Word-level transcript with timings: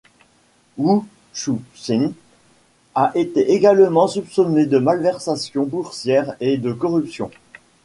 Wu 0.79 1.01
Shu-chen 1.31 2.13
a 2.95 3.11
été 3.13 3.51
également 3.51 4.07
soupçonnée 4.07 4.65
de 4.65 4.79
malversations 4.79 5.63
boursières 5.67 6.35
et 6.39 6.57
de 6.57 6.73
corruption. 6.73 7.29